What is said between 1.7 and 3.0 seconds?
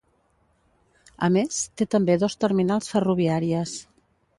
té també dos terminals